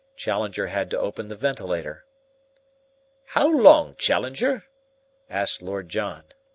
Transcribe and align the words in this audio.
Challenger 0.15 0.65
had 0.65 0.89
to 0.89 0.97
open 0.99 1.27
the 1.27 1.35
ventilator. 1.35 2.05
"How 3.25 3.47
long, 3.47 3.93
Challenger?" 3.99 4.65
asked 5.29 5.61
Lord 5.61 5.89
John. 5.89 6.23